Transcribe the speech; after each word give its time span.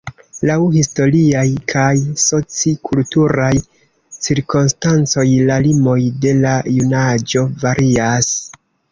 Laŭ 0.49 0.55
historiaj 0.75 1.41
kaj 1.73 1.89
soci-kulturaj 2.21 3.51
cirkonstancoj 4.27 5.25
la 5.51 5.57
limoj 5.67 5.99
de 6.23 6.33
la 6.45 6.55
junaĝo 6.79 7.45
varias. 7.65 8.31